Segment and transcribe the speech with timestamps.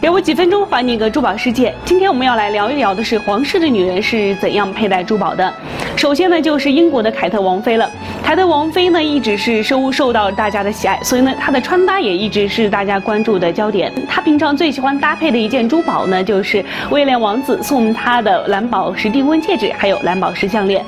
[0.00, 1.74] 给我几分钟，还你一个珠宝世界。
[1.84, 5.52] 今天我们要来聊一聊的是皇室的女人是怎样佩戴珠宝的。
[5.94, 7.90] 首先呢，就是英国的凯特王妃了。
[8.22, 13.92] 凯特王妃呢，一直是受受到大家的喜爱，所以呢，她的穿搭也一直是大家关注的焦点。
[14.08, 20.82] 她平常最喜欢搭配的一件珠宝呢，就是威廉王子送她的蓝宝石订婚戒指，还有蓝宝石项链。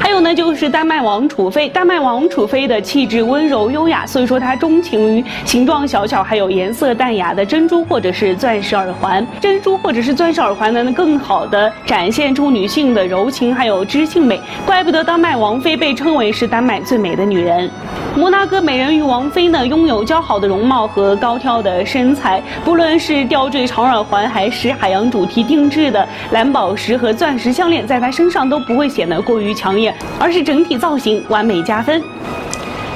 [0.00, 1.68] 还有呢，就是丹麦王储妃。
[1.68, 9.24] 丹麦王储妃的气质温柔优雅，所以说她钟情于形状小巧还有颜色淡雅的珍珠或者是钻石耳环。
[9.40, 14.40] 珍珠或者是钻石耳环呢，能更好的展现出女性的柔情还有知性美。
[14.64, 17.70] 怪不得丹麦王妃被称为是丹麦最美的女人。
[18.16, 32.02] 摩纳哥美人鱼王妃呢，拥有姣好的容貌和高挑的身材，不论是吊坠长耳环，还是海洋主题定制的蓝宝石和钻石项链，在她身上都不会显得过于抢眼，而是整体造型完美加分。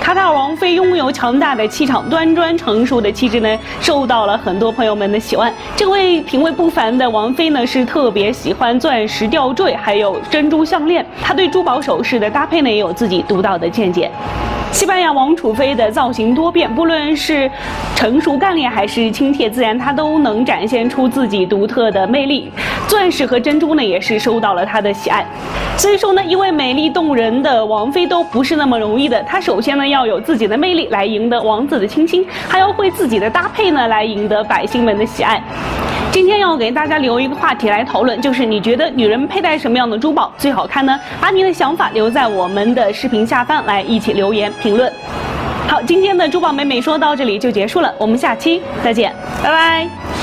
[0.01, 5.50] 卡塔尔王妃拥有强大的气场，端庄成熟的气质呢，受到了很多朋友们的喜欢。
[5.75, 11.05] 这位品味不凡的王妃呢，是特别喜欢钻石吊坠，还有珍珠项链。
[11.22, 14.11] 她对珠宝首饰的搭配呢，也有自己独到的见解。
[14.75, 17.48] 西班牙王储妃的造型多变，不论是
[17.94, 22.50] 成熟干练还是亲切自然，她都能展现出自己独特的魅力。
[22.89, 25.25] 钻石和珍珠呢，也是受到了她的喜爱。
[25.78, 29.22] 所以说呢，一位美丽动人的王妃都不是那么容易的。
[29.22, 35.41] 她首先呢，要有自己的魅力来赢得王子的倾心，还要会自己的搭配呢，来赢得百姓们的喜爱。
[36.15, 40.97] 今天要给大家留一个话题来讨论，就是你觉得女人佩戴什么样的珠宝最好看呢？
[41.21, 44.93] 把你的想法留在我们的视频下方来一起留言评论。
[45.67, 49.12] 好，今天的珠宝美美说到这里就结束了，我们下期再见，
[49.43, 50.14] 拜拜。